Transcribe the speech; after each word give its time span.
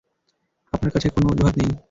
আপনার 0.73 0.91
কাছে 0.93 1.07
কোন 1.09 1.23
অজুহাত 1.31 1.55
নেই। 1.57 1.71